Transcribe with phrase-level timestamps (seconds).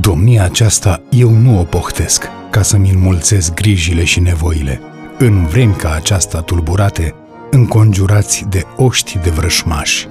[0.00, 4.80] Domnia aceasta eu nu o pohtesc ca să-mi înmulțesc grijile și nevoile,
[5.18, 7.14] în vremi ca aceasta tulburate,
[7.50, 10.06] înconjurați de oști de vrășmași.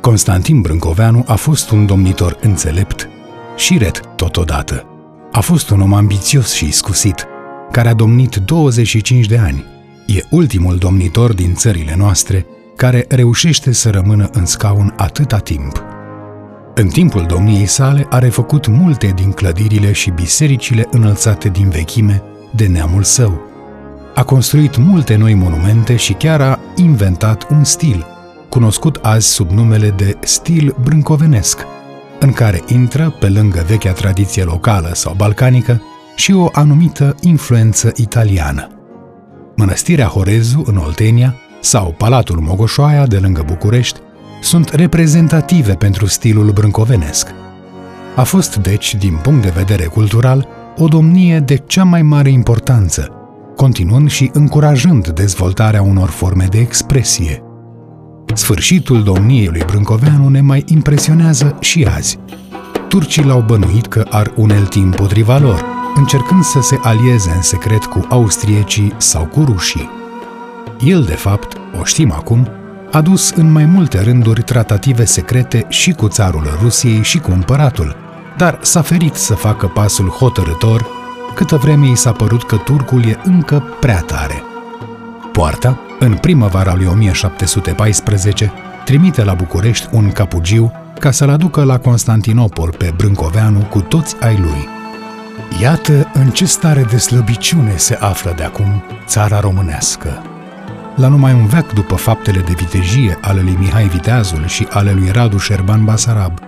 [0.00, 3.08] Constantin Brâncoveanu a fost un domnitor înțelept
[3.56, 4.86] și ret totodată.
[5.32, 7.26] A fost un om ambițios și iscusit,
[7.72, 9.64] care a domnit 25 de ani.
[10.06, 12.46] E ultimul domnitor din țările noastre
[12.76, 15.91] care reușește să rămână în scaun atâta timp.
[16.74, 22.66] În timpul domniei sale a refăcut multe din clădirile și bisericile înălțate din vechime de
[22.66, 23.40] neamul său.
[24.14, 28.06] A construit multe noi monumente și chiar a inventat un stil,
[28.48, 31.66] cunoscut azi sub numele de stil brâncovenesc,
[32.20, 35.82] în care intră, pe lângă vechea tradiție locală sau balcanică,
[36.14, 38.68] și o anumită influență italiană.
[39.56, 44.00] Mănăstirea Horezu în Oltenia sau Palatul Mogoșoaia de lângă București
[44.42, 47.26] sunt reprezentative pentru stilul brâncovenesc.
[48.16, 53.12] A fost, deci, din punct de vedere cultural, o domnie de cea mai mare importanță,
[53.56, 57.42] continuând și încurajând dezvoltarea unor forme de expresie.
[58.34, 62.18] Sfârșitul domniei lui Brâncoveanu ne mai impresionează și azi.
[62.88, 68.06] Turcii l-au bănuit că ar unelti împotriva lor, încercând să se alieze în secret cu
[68.08, 69.90] austriecii sau cu rușii.
[70.84, 72.48] El, de fapt, o știm acum,
[72.92, 77.96] a dus în mai multe rânduri tratative secrete și cu țarul Rusiei și cu împăratul,
[78.36, 80.86] dar s-a ferit să facă pasul hotărător
[81.34, 84.42] câtă vreme i s-a părut că turcul e încă prea tare.
[85.32, 88.52] Poarta, în primăvara lui 1714,
[88.84, 94.36] trimite la București un capugiu ca să-l aducă la Constantinopol pe Brâncoveanu cu toți ai
[94.36, 94.68] lui.
[95.60, 100.22] Iată în ce stare de slăbiciune se află de acum țara românească.
[100.96, 105.10] La numai un veac după faptele de vitejie ale lui Mihai Viteazul și ale lui
[105.10, 106.38] Radu Șerban Basarab,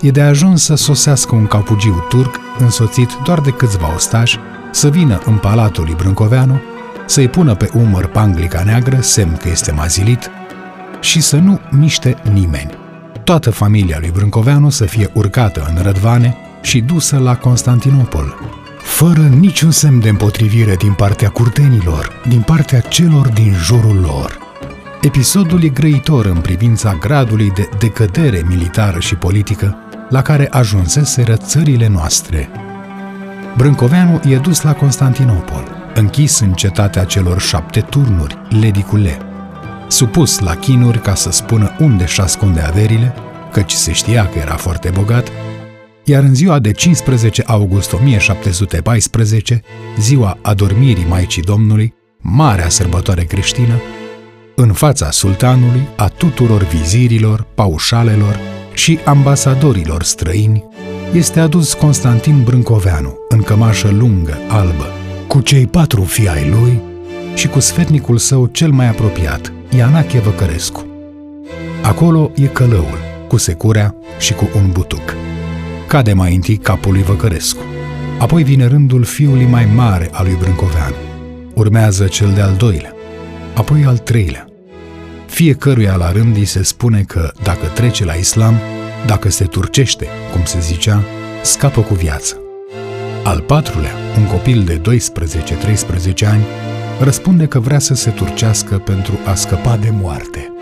[0.00, 4.38] e de ajuns să sosească un capugiu turc însoțit doar de câțiva ostași
[4.70, 6.60] să vină în palatul lui Brâncoveanu,
[7.06, 10.30] să-i pună pe umăr panglica neagră, semn că este mazilit,
[11.00, 12.70] și să nu miște nimeni.
[13.24, 18.34] Toată familia lui Brâncoveanu să fie urcată în rădvane și dusă la Constantinopol,
[18.98, 24.38] fără niciun semn de împotrivire din partea curtenilor, din partea celor din jurul lor.
[25.02, 29.76] Episodul e grăitor în privința gradului de decădere militară și politică
[30.08, 32.48] la care ajunseseră țările noastre.
[33.56, 35.64] Brâncoveanu e dus la Constantinopol,
[35.94, 39.18] închis în cetatea celor șapte turnuri, Ledicule,
[39.88, 43.14] supus la chinuri ca să spună unde și ascunde averile,
[43.52, 45.28] căci se știa că era foarte bogat,
[46.08, 49.62] iar în ziua de 15 august 1714,
[49.98, 53.80] ziua adormirii Maicii Domnului, marea sărbătoare creștină,
[54.54, 58.38] în fața sultanului, a tuturor vizirilor, paușalelor
[58.72, 60.64] și ambasadorilor străini,
[61.12, 64.86] este adus Constantin Brâncoveanu, în cămașă lungă, albă,
[65.26, 66.80] cu cei patru fii ai lui
[67.34, 70.86] și cu sfetnicul său cel mai apropiat, Ianache Văcărescu.
[71.82, 72.98] Acolo e călăul,
[73.28, 75.27] cu securea și cu un butuc.
[75.88, 77.60] Cade mai întâi capul lui Văcărescu.
[78.18, 80.94] Apoi vine rândul fiului mai mare al lui Brâncoveanu.
[81.54, 82.92] Urmează cel de-al doilea,
[83.54, 84.46] apoi al treilea.
[85.26, 88.54] Fiecăruia la rând îi se spune că dacă trece la islam,
[89.06, 91.04] dacă se turcește, cum se zicea,
[91.42, 92.40] scapă cu viață.
[93.24, 96.44] Al patrulea, un copil de 12-13 ani,
[97.00, 100.52] răspunde că vrea să se turcească pentru a scăpa de moarte.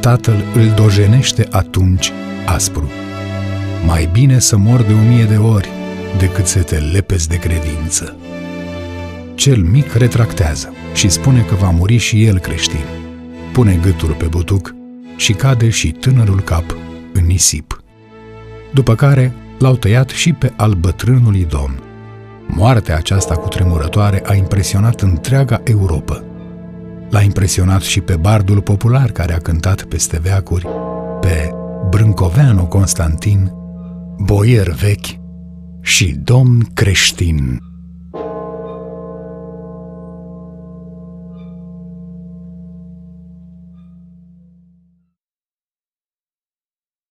[0.00, 2.12] Tatăl îl dojenește atunci
[2.46, 2.90] aspru
[3.86, 5.68] mai bine să mor de o mie de ori
[6.18, 8.16] decât să te lepezi de credință.
[9.34, 12.84] Cel mic retractează și spune că va muri și el creștin.
[13.52, 14.74] Pune gâtul pe butuc
[15.16, 16.64] și cade și tânărul cap
[17.12, 17.82] în nisip.
[18.72, 21.82] După care l-au tăiat și pe al bătrânului domn.
[22.46, 26.24] Moartea aceasta cu tremurătoare a impresionat întreaga Europa.
[27.10, 30.66] L-a impresionat și pe bardul popular care a cântat peste veacuri,
[31.20, 31.50] pe
[31.88, 33.59] Brâncoveanu Constantin,
[34.22, 35.18] boier vechi
[35.82, 37.58] și domn creștin.